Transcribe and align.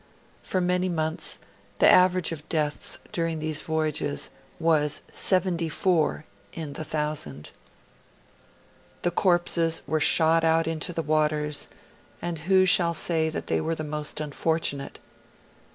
For 0.41 0.59
many 0.61 0.89
months, 0.89 1.37
the 1.77 1.87
average 1.87 2.31
of 2.31 2.49
deaths 2.49 2.97
during 3.11 3.37
these 3.37 3.61
voyages 3.61 4.31
was 4.59 5.03
seventy 5.11 5.69
four 5.69 6.25
in 6.53 6.69
1,000; 6.73 7.51
the 9.03 9.11
corpses 9.11 9.83
were 9.85 9.99
shot 9.99 10.43
out 10.43 10.65
into 10.65 10.91
the 10.91 11.03
waters; 11.03 11.69
and 12.19 12.39
who 12.49 12.65
shall 12.65 12.95
say 12.95 13.29
that 13.29 13.45
they 13.45 13.61
were 13.61 13.75
the 13.75 13.83
most 13.83 14.19
unfortunate? 14.19 14.97